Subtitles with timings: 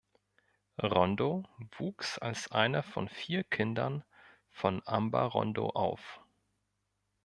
[0.81, 1.43] Rondo
[1.77, 4.03] wuchs als eines von vier Kindern
[4.49, 6.21] von Amber Rondo auf.